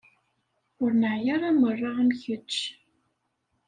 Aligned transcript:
Ur 0.81 0.91
neɛya 1.01 1.31
ara 1.35 1.49
merra 1.61 1.89
am 2.01 2.09
kečč. 2.21 2.53